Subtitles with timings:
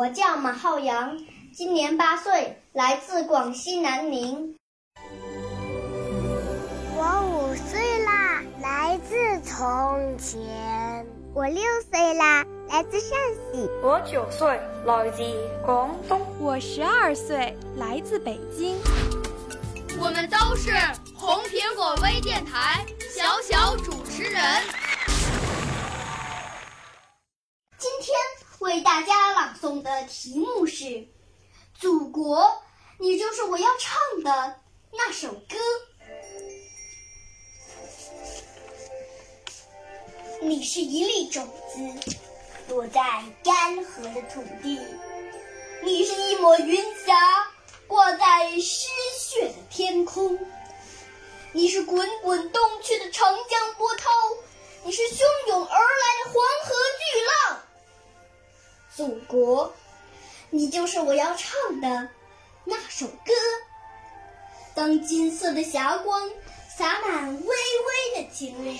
[0.00, 1.14] 我叫马浩洋，
[1.52, 4.56] 今年八岁，来自广西南宁。
[6.96, 11.04] 我五岁啦，来自从前。
[11.34, 13.10] 我六岁啦，来自陕
[13.52, 13.68] 西。
[13.82, 15.22] 我九岁，来自
[15.66, 16.26] 广东。
[16.38, 18.78] 我十二岁，来自北京。
[20.00, 20.72] 我们都是
[21.14, 24.42] 红苹果微电台小小主持人。
[27.76, 28.16] 今天
[28.60, 29.29] 为大家朗
[29.60, 30.84] 诵的题目是
[31.78, 32.38] 《祖国》，
[32.98, 34.58] 你就是我要唱的
[34.90, 35.56] 那首歌。
[40.40, 42.14] 你是一粒种子，
[42.68, 43.02] 落在
[43.44, 44.80] 干涸的土地；
[45.82, 47.14] 你是一抹云霞，
[47.86, 50.38] 挂在湿血的天空；
[51.52, 54.10] 你是滚滚东去的长江波涛，
[54.84, 57.62] 你是汹涌而来的黄河巨浪。
[59.00, 59.72] 祖国，
[60.50, 62.06] 你就是我要唱的
[62.64, 63.32] 那首歌。
[64.74, 66.30] 当金色的霞光
[66.76, 68.76] 洒满巍巍的秦岭。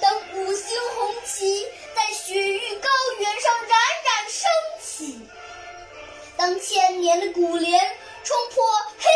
[0.00, 3.70] 当五星红旗在雪域高原上冉
[4.04, 4.48] 冉升
[4.80, 5.20] 起，
[6.36, 7.80] 当千年的古莲
[8.22, 8.64] 冲破
[9.00, 9.10] 黑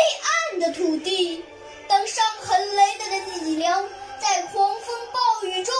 [0.51, 1.45] 暗的土地，
[1.87, 3.87] 当伤痕累累的脊梁
[4.19, 5.73] 在狂风暴雨中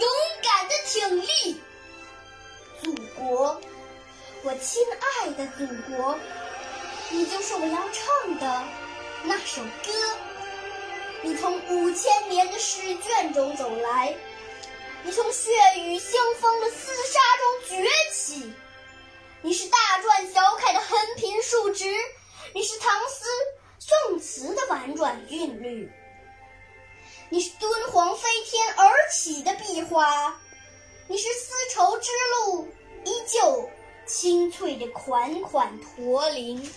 [0.00, 0.08] 勇
[0.42, 1.60] 敢的挺立，
[2.82, 3.45] 祖国，
[4.46, 6.16] 我亲爱的祖国，
[7.10, 8.64] 你就是我要唱的
[9.24, 9.92] 那首歌。
[11.20, 14.14] 你从五千年的试卷中走来。
[15.02, 16.70] 你从血雨腥风的厮
[17.12, 18.52] 杀中崛起，
[19.42, 21.84] 你是大篆小楷的横平竖直，
[22.54, 23.24] 你是唐诗
[23.80, 25.90] 宋词的婉转韵律，
[27.30, 30.40] 你是敦煌飞天而起的壁画，
[31.08, 32.12] 你是丝绸之
[32.44, 32.68] 路
[33.04, 33.68] 依旧
[34.06, 36.70] 清脆的款款驼铃，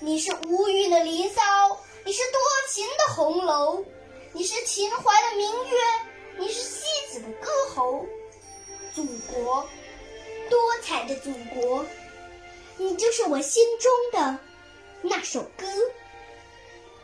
[0.00, 1.42] 你是无韵的离骚，
[2.04, 3.84] 你是多情的红楼，
[4.32, 5.76] 你是秦淮的明月，
[6.38, 6.80] 你是西。
[7.10, 8.04] 子的歌喉，
[8.94, 9.02] 祖
[9.32, 9.66] 国，
[10.50, 11.86] 多彩的祖国，
[12.76, 14.38] 你就是我心中的
[15.00, 15.66] 那首歌。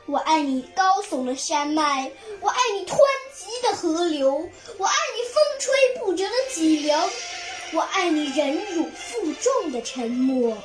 [0.07, 2.99] 我爱你高耸的山脉，我爱你湍
[3.35, 4.31] 急的河流，
[4.77, 7.09] 我爱你风吹不折的脊梁，
[7.75, 10.57] 我爱你忍辱负重的沉默。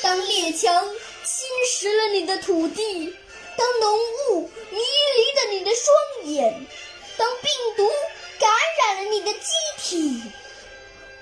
[0.00, 0.88] 当列强
[1.24, 3.12] 侵蚀了你的土地，
[3.56, 3.98] 当浓
[4.30, 6.66] 雾迷离了你的双眼。
[7.16, 7.90] 当病毒
[8.38, 10.22] 感染了你的机体，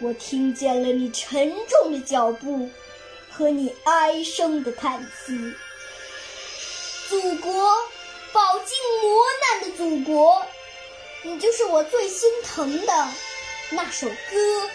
[0.00, 2.68] 我听见了你沉重的脚步
[3.30, 5.54] 和你哀声的叹息。
[7.08, 7.52] 祖国，
[8.32, 10.46] 饱经磨难的祖国，
[11.22, 13.08] 你就是我最心疼的
[13.70, 14.70] 那首歌。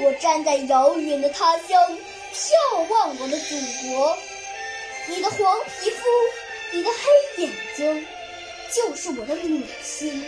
[0.00, 1.98] 我站在遥远的他乡，
[2.32, 3.56] 眺望我的祖
[3.88, 4.16] 国。
[5.06, 6.06] 你的黄皮肤，
[6.72, 8.06] 你的黑眼睛。
[8.72, 10.24] 就是我的母亲，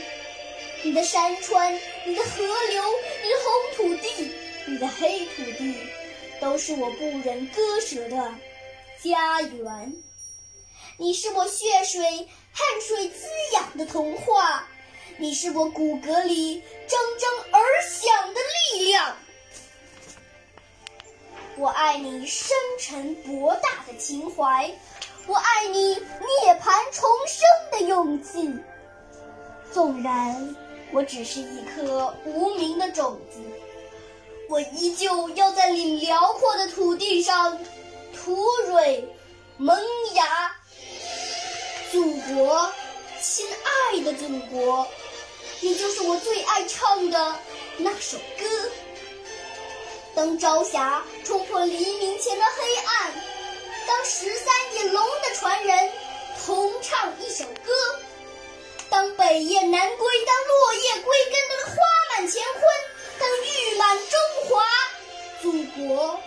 [0.82, 2.82] 你的山川，你的河流，
[3.22, 4.32] 你的红土地，
[4.66, 5.76] 你的黑土地，
[6.40, 8.34] 都是我不忍割舍的
[9.00, 9.94] 家园。
[10.98, 12.02] 你是我血水、
[12.50, 14.66] 汗水滋养的童话，
[15.19, 17.12] 你是我骨骼里铮
[21.62, 24.69] 我爱你深沉博大的情怀。
[25.29, 28.53] 我爱你涅槃重生的勇气，
[29.70, 30.56] 纵然
[30.91, 33.38] 我只是一颗无名的种子，
[34.49, 37.56] 我依旧要在你辽阔的土地上
[38.12, 39.09] 吐蕊
[39.56, 39.81] 萌
[40.14, 40.56] 芽。
[41.93, 42.03] 祖
[42.35, 42.73] 国，
[43.20, 44.85] 亲爱的祖国，
[45.61, 47.37] 你就是我最爱唱的
[47.76, 48.44] 那首歌。
[50.14, 53.12] 当朝霞冲破黎明前的黑暗。
[53.87, 55.91] 当十三亿龙的传人
[56.44, 57.73] 同唱一首歌。
[58.91, 61.76] 当北雁南归，当落叶归根，当花
[62.11, 62.62] 满乾坤，
[63.19, 64.62] 当玉满中华，
[65.41, 66.20] 祖国，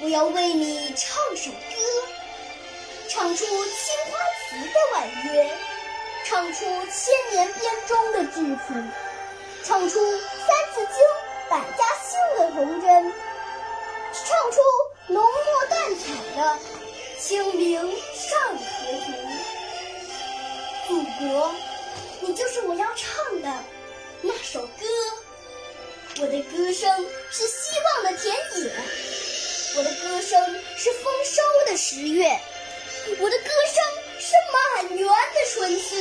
[0.00, 1.56] 我要为你唱首歌，
[3.08, 3.54] 唱出青
[4.06, 5.50] 花瓷的婉约，
[6.24, 8.74] 唱出千年编钟的质朴，
[9.64, 11.04] 唱出三字经、
[11.50, 13.12] 百家姓的童真，
[14.12, 14.60] 唱出
[15.08, 16.02] 浓墨淡彩
[16.36, 16.58] 的
[17.18, 17.80] 清明
[18.14, 18.62] 上河
[19.06, 19.12] 图。
[20.88, 21.54] 祖国。
[22.24, 23.52] 你就是我要唱的
[24.20, 24.86] 那首歌，
[26.20, 28.70] 我的歌声是希望的田野，
[29.76, 30.40] 我的歌声
[30.76, 32.38] 是丰收的十月，
[33.18, 33.84] 我的歌声
[34.20, 35.96] 是满园的春色，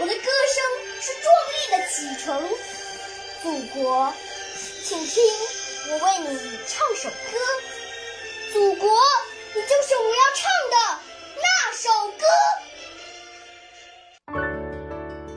[0.00, 0.64] 我的歌声
[1.00, 2.50] 是壮丽的启程。
[3.44, 4.12] 祖国，
[4.84, 5.22] 请听
[5.88, 6.36] 我为你
[6.66, 7.14] 唱首歌，
[8.52, 8.90] 祖国，
[9.54, 10.76] 你就是我要唱的
[11.36, 11.88] 那首
[12.18, 12.24] 歌。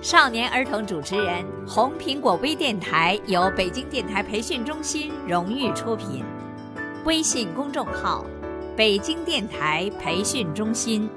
[0.02, 6.26] 少年儿童主持人，红苹果微电台由北京电台培训中心荣誉出品，
[7.06, 8.26] 微信公众号：
[8.76, 11.10] 北京电台培训中心。